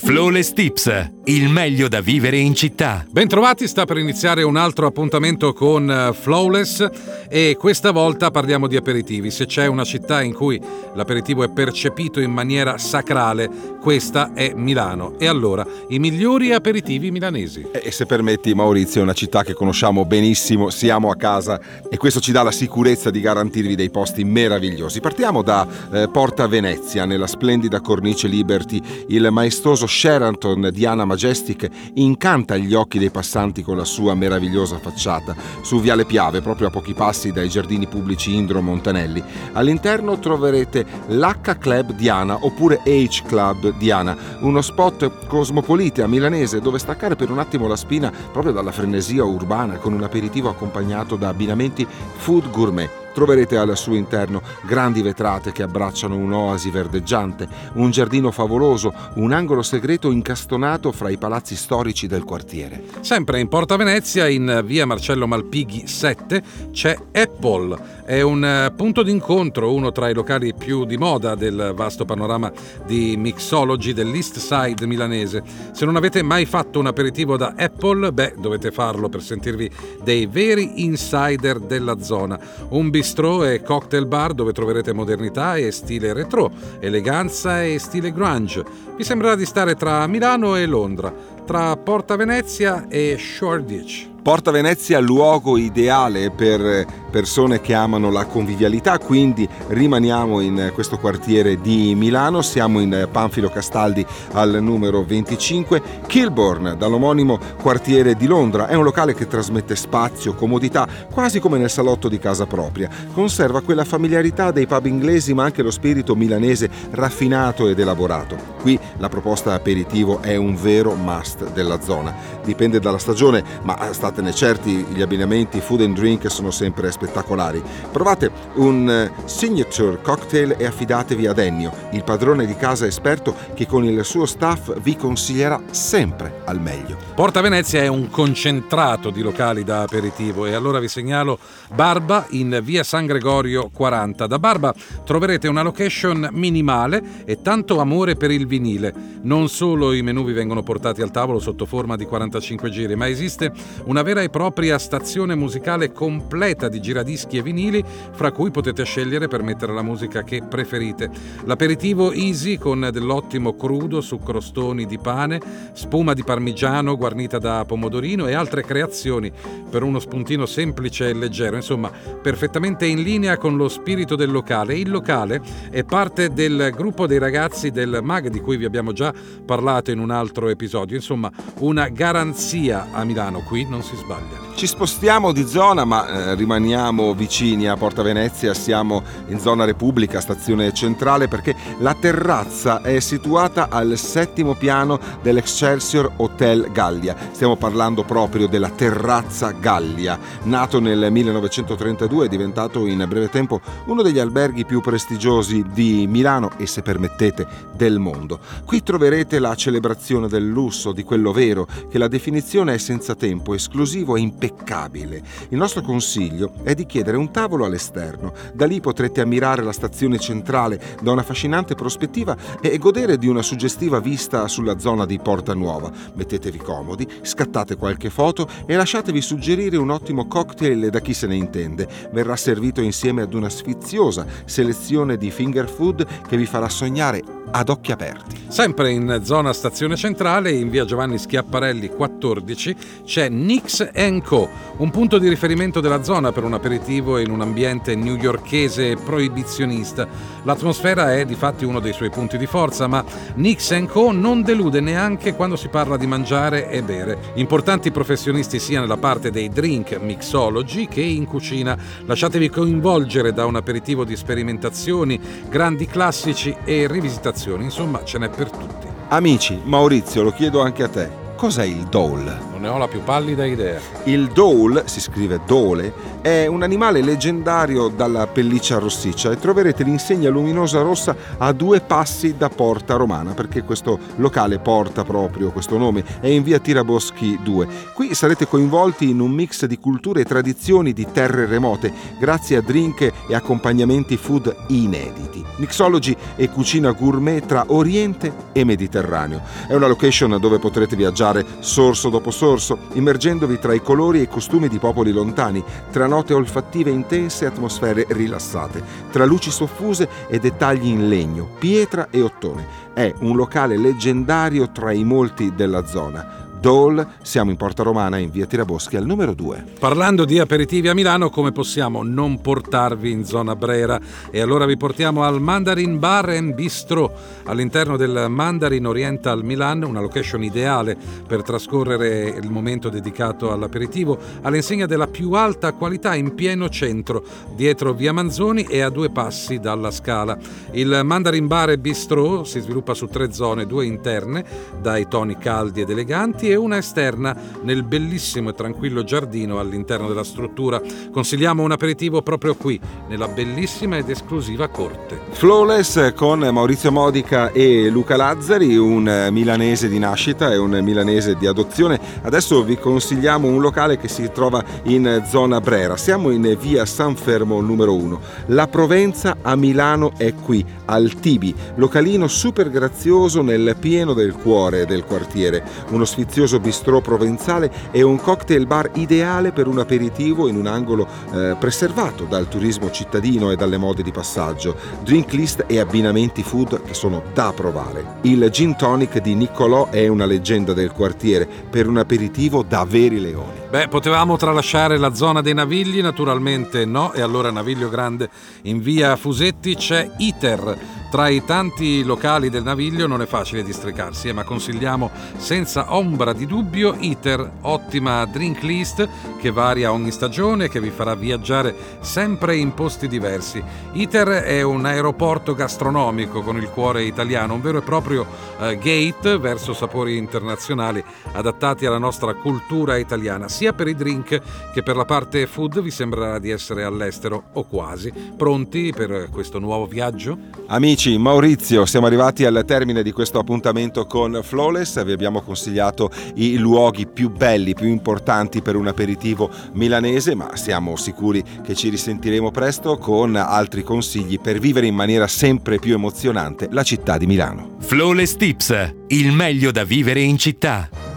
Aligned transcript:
Flawless 0.00 0.52
Tips, 0.52 1.10
il 1.24 1.48
meglio 1.48 1.88
da 1.88 2.00
vivere 2.00 2.38
in 2.38 2.54
città. 2.54 3.04
Bentrovati, 3.10 3.66
sta 3.66 3.84
per 3.84 3.98
iniziare 3.98 4.44
un 4.44 4.56
altro 4.56 4.86
appuntamento 4.86 5.52
con 5.52 5.90
eh, 5.90 6.12
Flawless 6.12 6.88
e 7.28 7.56
questa 7.58 7.90
volta 7.90 8.30
parliamo 8.30 8.68
di 8.68 8.76
aperitivi. 8.76 9.32
Se 9.32 9.46
c'è 9.46 9.66
una 9.66 9.82
città 9.82 10.22
in 10.22 10.34
cui 10.34 10.60
l'aperitivo 10.94 11.42
è 11.42 11.50
percepito 11.50 12.20
in 12.20 12.30
maniera 12.30 12.78
sacrale, 12.78 13.50
questa 13.80 14.32
è 14.34 14.52
Milano. 14.54 15.18
E 15.18 15.26
allora, 15.26 15.66
i 15.88 15.98
migliori 15.98 16.52
aperitivi 16.52 17.10
milanesi. 17.10 17.66
E 17.72 17.90
se 17.90 18.06
permetti 18.06 18.54
Maurizio, 18.54 19.00
è 19.00 19.02
una 19.04 19.12
città 19.14 19.42
che 19.42 19.52
conosciamo 19.52 20.04
benissimo, 20.04 20.70
siamo 20.70 21.10
a 21.10 21.16
casa 21.16 21.60
e 21.90 21.96
questo 21.96 22.20
ci 22.20 22.30
dà 22.30 22.44
la 22.44 22.52
sicurezza 22.52 23.10
di 23.10 23.20
garantirvi 23.20 23.74
dei 23.74 23.90
posti 23.90 24.22
meravigliosi. 24.22 25.00
Partiamo 25.00 25.42
da 25.42 25.66
eh, 25.92 26.08
Porta 26.08 26.46
Venezia, 26.46 27.04
nella 27.04 27.26
splendida 27.26 27.80
cornice 27.80 28.28
Liberty, 28.28 28.80
il 29.08 29.28
maestoso 29.32 29.86
Sheraton 29.88 30.68
di 30.72 30.86
Anna 30.86 31.04
Majestic 31.04 31.68
incanta 31.94 32.56
gli 32.56 32.74
occhi 32.74 32.98
dei 32.98 33.10
passanti 33.10 33.62
con 33.62 33.76
la 33.76 33.84
sua 33.84 34.14
meravigliosa 34.14 34.78
facciata 34.78 35.34
su 35.62 35.80
Viale 35.80 36.04
Piave, 36.04 36.42
proprio 36.42 36.68
a 36.68 36.70
pochi 36.70 36.94
passi 36.94 37.32
dai 37.32 37.48
giardini 37.48 37.88
pubblici 37.88 38.34
Indro 38.34 38.60
Montanelli. 38.60 39.20
All'interno 39.52 40.18
troverete 40.18 40.86
l'H 41.08 41.58
Club 41.58 41.92
Diana 41.92 42.38
oppure 42.44 42.82
H 42.84 43.22
Club 43.26 43.76
Diana, 43.76 44.16
uno 44.40 44.60
spot 44.60 45.26
cosmopolite 45.26 46.02
a 46.02 46.06
milanese 46.06 46.60
dove 46.60 46.78
staccare 46.78 47.16
per 47.16 47.30
un 47.30 47.38
attimo 47.38 47.66
la 47.66 47.76
spina 47.76 48.12
proprio 48.32 48.52
dalla 48.52 48.70
frenesia 48.70 49.24
urbana 49.24 49.78
con 49.78 49.94
un 49.94 50.02
aperitivo 50.02 50.48
accompagnato 50.48 51.16
da 51.16 51.28
abbinamenti 51.28 51.86
food 52.16 52.50
gourmet 52.50 53.06
Troverete 53.18 53.56
al 53.56 53.76
suo 53.76 53.96
interno 53.96 54.42
grandi 54.62 55.02
vetrate 55.02 55.50
che 55.50 55.64
abbracciano 55.64 56.14
un'oasi 56.14 56.70
verdeggiante, 56.70 57.48
un 57.72 57.90
giardino 57.90 58.30
favoloso, 58.30 58.94
un 59.14 59.32
angolo 59.32 59.62
segreto 59.62 60.12
incastonato 60.12 60.92
fra 60.92 61.10
i 61.10 61.18
palazzi 61.18 61.56
storici 61.56 62.06
del 62.06 62.22
quartiere. 62.22 62.80
Sempre 63.00 63.40
in 63.40 63.48
Porta 63.48 63.74
Venezia, 63.74 64.28
in 64.28 64.62
via 64.64 64.86
Marcello 64.86 65.26
Malpighi 65.26 65.88
7, 65.88 66.42
c'è 66.70 66.96
Apple. 67.10 67.96
È 68.04 68.20
un 68.22 68.44
eh, 68.44 68.72
punto 68.74 69.02
d'incontro, 69.02 69.74
uno 69.74 69.90
tra 69.90 70.08
i 70.08 70.14
locali 70.14 70.54
più 70.54 70.84
di 70.84 70.96
moda 70.96 71.34
del 71.34 71.72
vasto 71.74 72.04
panorama 72.04 72.50
di 72.86 73.16
mixology 73.18 73.92
dell'East 73.92 74.38
Side 74.38 74.86
milanese. 74.86 75.42
Se 75.72 75.84
non 75.84 75.96
avete 75.96 76.22
mai 76.22 76.46
fatto 76.46 76.78
un 76.78 76.86
aperitivo 76.86 77.36
da 77.36 77.54
Apple, 77.56 78.12
beh, 78.12 78.34
dovete 78.38 78.70
farlo 78.70 79.08
per 79.08 79.22
sentirvi 79.22 79.68
dei 80.04 80.26
veri 80.26 80.84
insider 80.84 81.58
della 81.58 82.00
zona. 82.00 82.38
Un 82.68 82.88
bis 82.90 83.07
bistro 83.08 83.42
e 83.42 83.62
cocktail 83.62 84.04
bar 84.04 84.34
dove 84.34 84.52
troverete 84.52 84.92
modernità 84.92 85.56
e 85.56 85.72
stile 85.72 86.12
retro, 86.12 86.50
eleganza 86.78 87.62
e 87.62 87.78
stile 87.78 88.12
grunge. 88.12 88.62
Vi 88.96 89.02
sembrerà 89.02 89.34
di 89.34 89.46
stare 89.46 89.76
tra 89.76 90.06
Milano 90.06 90.56
e 90.56 90.66
Londra, 90.66 91.10
tra 91.46 91.74
Porta 91.78 92.16
Venezia 92.16 92.86
e 92.86 93.16
Shoreditch. 93.18 94.17
Porta 94.28 94.50
Venezia 94.50 95.00
luogo 95.00 95.56
ideale 95.56 96.30
per 96.30 96.84
persone 97.08 97.62
che 97.62 97.72
amano 97.72 98.10
la 98.10 98.26
convivialità, 98.26 98.98
quindi 98.98 99.48
rimaniamo 99.68 100.40
in 100.40 100.70
questo 100.74 100.98
quartiere 100.98 101.58
di 101.58 101.94
Milano, 101.94 102.42
siamo 102.42 102.80
in 102.80 103.08
Panfilo 103.10 103.48
Castaldi 103.48 104.04
al 104.32 104.58
numero 104.60 105.02
25, 105.02 105.80
Kilburn 106.06 106.74
dall'omonimo 106.76 107.38
quartiere 107.60 108.14
di 108.14 108.26
Londra, 108.26 108.68
è 108.68 108.74
un 108.74 108.84
locale 108.84 109.14
che 109.14 109.26
trasmette 109.26 109.74
spazio, 109.74 110.34
comodità, 110.34 110.86
quasi 111.10 111.40
come 111.40 111.56
nel 111.56 111.70
salotto 111.70 112.10
di 112.10 112.18
casa 112.18 112.44
propria, 112.44 112.90
conserva 113.14 113.62
quella 113.62 113.84
familiarità 113.84 114.50
dei 114.50 114.66
pub 114.66 114.84
inglesi 114.84 115.32
ma 115.32 115.44
anche 115.44 115.62
lo 115.62 115.70
spirito 115.70 116.14
milanese 116.14 116.68
raffinato 116.90 117.66
ed 117.66 117.78
elaborato. 117.78 118.36
Qui 118.60 118.78
la 118.98 119.08
proposta 119.08 119.54
aperitivo 119.54 120.20
è 120.20 120.36
un 120.36 120.54
vero 120.54 120.94
must 120.94 121.50
della 121.52 121.80
zona, 121.80 122.14
dipende 122.44 122.78
dalla 122.78 122.98
stagione 122.98 123.42
ma 123.62 123.88
state 123.92 124.17
statene 124.18 124.34
certi, 124.34 124.84
gli 124.92 125.00
abbinamenti 125.00 125.60
food 125.60 125.82
and 125.82 125.94
drink 125.94 126.28
sono 126.28 126.50
sempre 126.50 126.90
spettacolari. 126.90 127.62
Provate 127.92 128.30
un 128.54 128.90
eh, 128.90 129.12
signature 129.26 130.00
cocktail 130.02 130.56
e 130.58 130.66
affidatevi 130.66 131.26
ad 131.26 131.38
Ennio, 131.38 131.72
il 131.92 132.02
padrone 132.02 132.44
di 132.44 132.56
casa 132.56 132.86
esperto 132.86 133.34
che 133.54 133.66
con 133.66 133.84
il 133.84 134.04
suo 134.04 134.26
staff 134.26 134.76
vi 134.80 134.96
consiglierà 134.96 135.60
sempre 135.70 136.42
al 136.46 136.60
meglio. 136.60 136.96
Porta 137.14 137.40
Venezia 137.40 137.82
è 137.82 137.86
un 137.86 138.10
concentrato 138.10 139.10
di 139.10 139.22
locali 139.22 139.62
da 139.62 139.82
aperitivo 139.82 140.46
e 140.46 140.54
allora 140.54 140.80
vi 140.80 140.88
segnalo 140.88 141.38
Barba 141.74 142.26
in 142.30 142.60
via 142.62 142.82
San 142.82 143.06
Gregorio 143.06 143.70
40. 143.72 144.26
Da 144.26 144.38
Barba 144.38 144.74
troverete 145.04 145.46
una 145.46 145.62
location 145.62 146.28
minimale 146.32 147.24
e 147.24 147.40
tanto 147.40 147.78
amore 147.78 148.16
per 148.16 148.32
il 148.32 148.46
vinile. 148.46 148.92
Non 149.22 149.48
solo 149.48 149.92
i 149.92 150.02
menù 150.02 150.24
vi 150.24 150.32
vengono 150.32 150.62
portati 150.62 151.02
al 151.02 151.10
tavolo 151.10 151.38
sotto 151.38 151.66
forma 151.66 151.96
di 151.96 152.04
45 152.04 152.70
giri, 152.70 152.96
ma 152.96 153.08
esiste 153.08 153.52
una 153.84 153.97
vera 154.02 154.22
e 154.22 154.30
propria 154.30 154.78
stazione 154.78 155.34
musicale 155.34 155.92
completa 155.92 156.68
di 156.68 156.80
giradischi 156.80 157.38
e 157.38 157.42
vinili, 157.42 157.84
fra 158.12 158.32
cui 158.32 158.50
potete 158.50 158.84
scegliere 158.84 159.28
per 159.28 159.42
mettere 159.42 159.72
la 159.72 159.82
musica 159.82 160.22
che 160.22 160.42
preferite. 160.48 161.10
L'aperitivo 161.44 162.12
easy 162.12 162.58
con 162.58 162.88
dell'ottimo 162.92 163.56
crudo 163.56 164.00
su 164.00 164.18
crostoni 164.18 164.86
di 164.86 164.98
pane, 164.98 165.40
spuma 165.72 166.14
di 166.14 166.24
parmigiano 166.24 166.96
guarnita 166.96 167.38
da 167.38 167.64
pomodorino 167.66 168.26
e 168.26 168.34
altre 168.34 168.62
creazioni 168.62 169.30
per 169.68 169.82
uno 169.82 169.98
spuntino 169.98 170.46
semplice 170.46 171.08
e 171.08 171.14
leggero, 171.14 171.56
insomma, 171.56 171.90
perfettamente 171.90 172.86
in 172.86 173.02
linea 173.02 173.36
con 173.36 173.56
lo 173.56 173.68
spirito 173.68 174.16
del 174.16 174.30
locale. 174.30 174.76
Il 174.76 174.90
locale 174.90 175.40
è 175.70 175.84
parte 175.84 176.32
del 176.32 176.72
gruppo 176.74 177.06
dei 177.06 177.18
ragazzi 177.18 177.70
del 177.70 178.00
MAG 178.02 178.28
di 178.28 178.40
cui 178.40 178.56
vi 178.56 178.64
abbiamo 178.64 178.92
già 178.92 179.12
parlato 179.44 179.90
in 179.90 179.98
un 179.98 180.10
altro 180.10 180.48
episodio, 180.48 180.96
insomma, 180.96 181.30
una 181.58 181.88
garanzia 181.88 182.88
a 182.92 183.04
Milano 183.04 183.40
qui 183.40 183.66
non 183.68 183.82
si 183.88 183.96
sbaglia. 183.96 184.46
Ci 184.54 184.66
spostiamo 184.66 185.32
di 185.32 185.46
zona, 185.46 185.84
ma 185.84 186.06
eh, 186.08 186.34
rimaniamo 186.34 187.14
vicini 187.14 187.68
a 187.68 187.76
Porta 187.76 188.02
Venezia, 188.02 188.52
siamo 188.52 189.02
in 189.28 189.38
zona 189.38 189.64
Repubblica, 189.64 190.20
stazione 190.20 190.72
centrale, 190.72 191.28
perché 191.28 191.54
la 191.78 191.94
terrazza 191.94 192.82
è 192.82 192.98
situata 192.98 193.68
al 193.70 193.96
settimo 193.96 194.54
piano 194.54 194.98
dell'Excelsior 195.22 196.12
Hotel 196.16 196.70
Gallia. 196.72 197.16
Stiamo 197.30 197.56
parlando 197.56 198.02
proprio 198.02 198.46
della 198.46 198.68
terrazza 198.68 199.52
Gallia, 199.52 200.18
nato 200.42 200.80
nel 200.80 201.10
1932 201.10 202.26
è 202.26 202.28
diventato 202.28 202.86
in 202.86 203.04
breve 203.08 203.30
tempo 203.30 203.60
uno 203.86 204.02
degli 204.02 204.18
alberghi 204.18 204.66
più 204.66 204.80
prestigiosi 204.80 205.64
di 205.72 206.06
Milano 206.08 206.50
e, 206.58 206.66
se 206.66 206.82
permettete, 206.82 207.46
del 207.74 207.98
mondo. 207.98 208.40
Qui 208.64 208.82
troverete 208.82 209.38
la 209.38 209.54
celebrazione 209.54 210.26
del 210.28 210.46
lusso, 210.46 210.92
di 210.92 211.04
quello 211.04 211.32
vero, 211.32 211.66
che 211.88 211.98
la 211.98 212.08
definizione 212.08 212.74
è 212.74 212.78
senza 212.78 213.14
tempo, 213.14 213.54
esclusiva 213.54 213.77
esclusivo 213.78 214.16
e 214.16 214.20
impeccabile. 214.20 215.22
Il 215.50 215.56
nostro 215.56 215.82
consiglio 215.82 216.52
è 216.64 216.74
di 216.74 216.84
chiedere 216.84 217.16
un 217.16 217.30
tavolo 217.30 217.64
all'esterno. 217.64 218.32
Da 218.52 218.66
lì 218.66 218.80
potrete 218.80 219.20
ammirare 219.20 219.62
la 219.62 219.72
stazione 219.72 220.18
centrale 220.18 220.80
da 221.00 221.12
una 221.12 221.20
affascinante 221.20 221.76
prospettiva 221.76 222.36
e 222.60 222.76
godere 222.78 223.18
di 223.18 223.28
una 223.28 223.42
suggestiva 223.42 224.00
vista 224.00 224.48
sulla 224.48 224.78
zona 224.78 225.06
di 225.06 225.18
Porta 225.20 225.54
Nuova. 225.54 225.92
Mettetevi 226.14 226.58
comodi, 226.58 227.06
scattate 227.22 227.76
qualche 227.76 228.10
foto 228.10 228.48
e 228.66 228.74
lasciatevi 228.74 229.20
suggerire 229.20 229.76
un 229.76 229.90
ottimo 229.90 230.26
cocktail 230.26 230.90
da 230.90 231.00
chi 231.00 231.14
se 231.14 231.28
ne 231.28 231.36
intende. 231.36 231.86
Verrà 232.10 232.34
servito 232.34 232.80
insieme 232.80 233.22
ad 233.22 233.32
una 233.32 233.48
sfiziosa 233.48 234.26
selezione 234.44 235.16
di 235.16 235.30
finger 235.30 235.68
food 235.68 236.04
che 236.26 236.36
vi 236.36 236.46
farà 236.46 236.68
sognare 236.68 237.22
ad 237.50 237.68
occhi 237.68 237.92
aperti. 237.92 238.36
Sempre 238.48 238.90
in 238.90 239.20
zona 239.22 239.52
stazione 239.52 239.96
centrale, 239.96 240.50
in 240.52 240.70
via 240.70 240.84
Giovanni 240.84 241.18
Schiapparelli 241.18 241.88
14, 241.88 242.76
c'è 243.04 243.28
Nix 243.68 244.22
Co, 244.24 244.48
un 244.78 244.88
punto 244.88 245.18
di 245.18 245.28
riferimento 245.28 245.80
della 245.80 246.02
zona 246.02 246.32
per 246.32 246.42
un 246.42 246.54
aperitivo 246.54 247.18
in 247.18 247.30
un 247.30 247.42
ambiente 247.42 247.94
newyorkese 247.94 248.96
proibizionista. 248.96 250.08
L'atmosfera 250.44 251.14
è 251.14 251.26
di 251.26 251.34
fatti 251.34 251.66
uno 251.66 251.78
dei 251.78 251.92
suoi 251.92 252.08
punti 252.08 252.38
di 252.38 252.46
forza, 252.46 252.86
ma 252.86 253.04
Nix 253.34 253.86
Co 253.88 254.10
non 254.10 254.40
delude 254.40 254.80
neanche 254.80 255.34
quando 255.34 255.54
si 255.56 255.68
parla 255.68 255.98
di 255.98 256.06
mangiare 256.06 256.70
e 256.70 256.82
bere. 256.82 257.18
Importanti 257.34 257.90
professionisti 257.90 258.58
sia 258.58 258.80
nella 258.80 258.96
parte 258.96 259.30
dei 259.30 259.50
drink 259.50 259.98
mixology 260.00 260.88
che 260.88 261.02
in 261.02 261.26
cucina. 261.26 261.76
Lasciatevi 262.06 262.48
coinvolgere 262.48 263.34
da 263.34 263.44
un 263.44 263.56
aperitivo 263.56 264.04
di 264.04 264.16
sperimentazioni, 264.16 265.20
grandi 265.50 265.84
classici 265.84 266.56
e 266.64 266.86
rivisitazioni. 266.88 267.64
Insomma, 267.64 268.02
ce 268.02 268.16
n'è 268.16 268.30
per 268.30 268.48
tutti. 268.48 268.86
Amici, 269.08 269.60
Maurizio, 269.62 270.22
lo 270.22 270.30
chiedo 270.30 270.62
anche 270.62 270.82
a 270.84 270.88
te. 270.88 271.26
Cos'è 271.36 271.64
il 271.64 271.84
Dole? 271.84 272.56
Non 272.58 272.66
ne 272.66 272.74
ho 272.74 272.78
la 272.78 272.88
più 272.88 273.04
pallida 273.04 273.44
idea. 273.44 273.78
Il 274.04 274.32
dole, 274.32 274.82
si 274.88 275.00
scrive 275.00 275.38
dole, 275.46 275.92
è 276.20 276.46
un 276.46 276.64
animale 276.64 277.02
leggendario 277.02 277.86
dalla 277.86 278.26
pelliccia 278.26 278.78
rossiccia 278.78 279.30
e 279.30 279.38
troverete 279.38 279.84
l'insegna 279.84 280.28
luminosa 280.28 280.80
rossa 280.80 281.14
a 281.38 281.52
due 281.52 281.80
passi 281.80 282.34
da 282.36 282.48
Porta 282.48 282.96
Romana, 282.96 283.32
perché 283.32 283.62
questo 283.62 283.96
locale 284.16 284.58
porta 284.58 285.04
proprio 285.04 285.52
questo 285.52 285.78
nome, 285.78 286.02
è 286.18 286.26
in 286.26 286.42
via 286.42 286.58
Tiraboschi 286.58 287.38
2. 287.44 287.68
Qui 287.94 288.12
sarete 288.16 288.48
coinvolti 288.48 289.08
in 289.08 289.20
un 289.20 289.30
mix 289.30 289.64
di 289.66 289.78
culture 289.78 290.22
e 290.22 290.24
tradizioni 290.24 290.92
di 290.92 291.06
terre 291.12 291.46
remote, 291.46 291.92
grazie 292.18 292.56
a 292.56 292.60
drink 292.60 293.02
e 293.28 293.34
accompagnamenti 293.36 294.16
food 294.16 294.52
inediti. 294.66 295.44
Mixology 295.58 296.16
e 296.34 296.48
cucina 296.48 296.90
gourmet 296.90 297.44
tra 297.46 297.64
Oriente 297.68 298.32
e 298.52 298.64
Mediterraneo. 298.64 299.42
È 299.68 299.74
una 299.74 299.86
location 299.86 300.38
dove 300.40 300.58
potrete 300.58 300.96
viaggiare 300.96 301.44
sorso 301.60 302.08
dopo 302.08 302.30
sorso, 302.32 302.47
immergendovi 302.92 303.58
tra 303.58 303.74
i 303.74 303.82
colori 303.82 304.20
e 304.20 304.22
i 304.22 304.28
costumi 304.28 304.68
di 304.68 304.78
popoli 304.78 305.12
lontani, 305.12 305.62
tra 305.90 306.06
note 306.06 306.32
olfattive 306.34 306.90
intense 306.90 307.44
e 307.44 307.48
atmosfere 307.48 308.06
rilassate, 308.08 308.82
tra 309.10 309.24
luci 309.24 309.50
soffuse 309.50 310.08
e 310.28 310.38
dettagli 310.38 310.86
in 310.86 311.08
legno, 311.08 311.48
pietra 311.58 312.08
e 312.10 312.22
ottone. 312.22 312.66
È 312.94 313.12
un 313.20 313.36
locale 313.36 313.76
leggendario 313.76 314.70
tra 314.70 314.92
i 314.92 315.04
molti 315.04 315.54
della 315.54 315.84
zona 315.86 316.47
Dole, 316.60 317.06
siamo 317.22 317.52
in 317.52 317.56
Porta 317.56 317.84
Romana 317.84 318.18
in 318.18 318.30
via 318.30 318.44
Tiraboschi 318.44 318.96
al 318.96 319.06
numero 319.06 319.32
2. 319.32 319.64
Parlando 319.78 320.24
di 320.24 320.40
aperitivi 320.40 320.88
a 320.88 320.94
Milano, 320.94 321.30
come 321.30 321.52
possiamo 321.52 322.02
non 322.02 322.40
portarvi 322.40 323.12
in 323.12 323.24
zona 323.24 323.54
Brera? 323.54 324.00
E 324.30 324.40
allora 324.40 324.66
vi 324.66 324.76
portiamo 324.76 325.22
al 325.22 325.40
Mandarin 325.40 326.00
Bar 326.00 326.30
and 326.30 326.54
Bistro 326.54 327.12
all'interno 327.44 327.96
del 327.96 328.26
Mandarin 328.28 328.86
Oriental 328.86 329.44
Milan, 329.44 329.84
una 329.84 330.00
location 330.00 330.42
ideale 330.42 330.96
per 331.26 331.42
trascorrere 331.42 332.28
il 332.28 332.50
momento 332.50 332.88
dedicato 332.88 333.52
all'aperitivo 333.52 334.18
all'insegna 334.42 334.86
della 334.86 335.06
più 335.06 335.32
alta 335.32 335.72
qualità 335.74 336.16
in 336.16 336.34
pieno 336.34 336.68
centro, 336.68 337.22
dietro 337.54 337.92
via 337.92 338.12
Manzoni 338.12 338.64
e 338.64 338.80
a 338.80 338.90
due 338.90 339.10
passi 339.10 339.60
dalla 339.60 339.92
Scala. 339.92 340.36
Il 340.72 341.02
Mandarin 341.04 341.46
Bar 341.46 341.70
e 341.70 341.78
Bistro 341.78 342.42
si 342.42 342.58
sviluppa 342.58 342.94
su 342.94 343.06
tre 343.06 343.32
zone, 343.32 343.64
due 343.64 343.86
interne, 343.86 344.44
dai 344.80 345.06
toni 345.06 345.38
caldi 345.38 345.82
ed 345.82 345.90
eleganti 345.90 346.46
e 346.50 346.56
una 346.56 346.78
esterna 346.78 347.36
nel 347.62 347.82
bellissimo 347.82 348.50
e 348.50 348.54
tranquillo 348.54 349.04
giardino 349.04 349.58
all'interno 349.58 350.08
della 350.08 350.24
struttura. 350.24 350.80
Consigliamo 351.10 351.62
un 351.62 351.72
aperitivo 351.72 352.22
proprio 352.22 352.54
qui, 352.54 352.80
nella 353.08 353.28
bellissima 353.28 353.96
ed 353.96 354.08
esclusiva 354.08 354.68
corte. 354.68 355.20
Flawless 355.30 356.14
con 356.14 356.40
Maurizio 356.40 356.90
Modica 356.90 357.52
e 357.52 357.88
Luca 357.90 358.16
Lazzari, 358.16 358.76
un 358.76 359.28
milanese 359.30 359.88
di 359.88 359.98
nascita 359.98 360.52
e 360.52 360.56
un 360.56 360.78
milanese 360.82 361.36
di 361.36 361.46
adozione. 361.46 362.00
Adesso 362.22 362.62
vi 362.64 362.76
consigliamo 362.78 363.48
un 363.48 363.60
locale 363.60 363.98
che 363.98 364.08
si 364.08 364.30
trova 364.32 364.64
in 364.84 365.22
zona 365.26 365.60
Brera. 365.60 365.96
Siamo 365.96 366.30
in 366.30 366.56
via 366.58 366.86
San 366.86 367.16
Fermo 367.16 367.60
numero 367.60 367.94
1. 367.94 368.20
La 368.46 368.66
Provenza 368.66 369.38
a 369.42 369.54
Milano 369.56 370.12
è 370.16 370.34
qui, 370.34 370.64
al 370.86 371.14
Tibi, 371.20 371.54
localino 371.76 372.26
super 372.26 372.70
grazioso 372.70 373.42
nel 373.42 373.76
pieno 373.78 374.12
del 374.14 374.32
cuore 374.32 374.86
del 374.86 375.04
quartiere. 375.04 375.62
Uno 375.90 376.04
sfizioso 376.04 376.36
delizioso 376.38 376.60
bistrò 376.60 377.00
provenzale 377.00 377.70
e 377.90 378.02
un 378.02 378.16
cocktail 378.16 378.66
bar 378.66 378.90
ideale 378.94 379.50
per 379.50 379.66
un 379.66 379.78
aperitivo 379.78 380.46
in 380.46 380.56
un 380.56 380.66
angolo 380.66 381.08
eh, 381.32 381.56
preservato 381.58 382.24
dal 382.24 382.48
turismo 382.48 382.90
cittadino 382.90 383.50
e 383.50 383.56
dalle 383.56 383.76
mode 383.76 384.02
di 384.02 384.12
passaggio, 384.12 384.76
drink 385.02 385.32
list 385.32 385.64
e 385.66 385.80
abbinamenti 385.80 386.44
food 386.44 386.82
che 386.82 386.94
sono 386.94 387.22
da 387.34 387.52
provare. 387.52 388.18
Il 388.22 388.48
gin 388.50 388.76
tonic 388.76 389.18
di 389.18 389.34
Niccolò 389.34 389.88
è 389.90 390.06
una 390.06 390.26
leggenda 390.26 390.72
del 390.72 390.92
quartiere 390.92 391.48
per 391.68 391.88
un 391.88 391.96
aperitivo 391.96 392.62
da 392.62 392.84
veri 392.84 393.20
leoni. 393.20 393.57
Beh, 393.70 393.88
potevamo 393.88 394.38
tralasciare 394.38 394.96
la 394.96 395.12
zona 395.12 395.42
dei 395.42 395.52
Navigli, 395.52 396.00
naturalmente 396.00 396.86
no, 396.86 397.12
e 397.12 397.20
allora 397.20 397.50
Naviglio 397.50 397.90
Grande 397.90 398.30
in 398.62 398.80
via 398.80 399.14
Fusetti 399.14 399.74
c'è 399.74 400.10
ITER. 400.16 400.96
Tra 401.10 401.28
i 401.28 401.42
tanti 401.42 402.02
locali 402.02 402.50
del 402.50 402.62
Naviglio 402.62 403.06
non 403.06 403.22
è 403.22 403.26
facile 403.26 403.62
districarsi, 403.62 404.28
eh, 404.28 404.34
ma 404.34 404.44
consigliamo 404.44 405.10
senza 405.38 405.94
ombra 405.94 406.34
di 406.34 406.44
dubbio 406.46 406.96
ITER, 406.98 407.50
ottima 407.62 408.26
drink 408.26 408.62
list 408.62 409.08
che 409.40 409.50
varia 409.50 409.90
ogni 409.90 410.10
stagione 410.10 410.64
e 410.64 410.68
che 410.68 410.80
vi 410.80 410.90
farà 410.90 411.14
viaggiare 411.14 411.74
sempre 412.00 412.56
in 412.56 412.74
posti 412.74 413.08
diversi. 413.08 413.62
ITER 413.92 414.28
è 414.42 414.60
un 414.60 414.84
aeroporto 414.84 415.54
gastronomico 415.54 416.42
con 416.42 416.58
il 416.58 416.68
cuore 416.68 417.04
italiano, 417.04 417.54
un 417.54 417.62
vero 417.62 417.78
e 417.78 417.82
proprio 417.82 418.26
eh, 418.60 418.76
gate 418.76 419.38
verso 419.38 419.72
sapori 419.72 420.18
internazionali 420.18 421.02
adattati 421.32 421.86
alla 421.86 421.96
nostra 421.96 422.34
cultura 422.34 422.98
italiana, 422.98 423.48
sia 423.58 423.72
per 423.72 423.88
i 423.88 423.94
drink 423.94 424.40
che 424.72 424.82
per 424.82 424.96
la 424.96 425.04
parte 425.04 425.46
food 425.46 425.80
vi 425.80 425.90
sembrerà 425.90 426.38
di 426.38 426.50
essere 426.50 426.84
all'estero 426.84 427.50
o 427.54 427.64
quasi. 427.64 428.12
Pronti 428.36 428.92
per 428.94 429.28
questo 429.30 429.58
nuovo 429.58 429.86
viaggio? 429.86 430.38
Amici 430.68 430.86
amici, 430.88 431.18
Maurizio, 431.18 431.86
siamo 431.86 432.06
arrivati 432.06 432.44
al 432.44 432.62
termine 432.66 433.02
di 433.02 433.12
questo 433.12 433.38
appuntamento 433.38 434.06
con 434.06 434.40
Flawless. 434.42 435.04
Vi 435.04 435.12
abbiamo 435.12 435.42
consigliato 435.42 436.10
i 436.34 436.56
luoghi 436.56 437.06
più 437.06 437.30
belli, 437.30 437.74
più 437.74 437.88
importanti 437.88 438.62
per 438.62 438.74
un 438.74 438.86
aperitivo 438.86 439.50
milanese, 439.72 440.34
ma 440.34 440.56
siamo 440.56 440.96
sicuri 440.96 441.44
che 441.62 441.74
ci 441.74 441.88
risentiremo 441.88 442.50
presto 442.50 442.96
con 442.96 443.36
altri 443.36 443.82
consigli 443.82 444.40
per 444.40 444.58
vivere 444.58 444.86
in 444.86 444.94
maniera 444.94 445.26
sempre 445.26 445.78
più 445.78 445.94
emozionante 445.94 446.68
la 446.70 446.82
città 446.82 447.18
di 447.18 447.26
Milano. 447.26 447.76
Flawless 447.80 448.36
Tips, 448.36 448.94
il 449.08 449.32
meglio 449.32 449.70
da 449.70 449.84
vivere 449.84 450.20
in 450.20 450.38
città. 450.38 451.07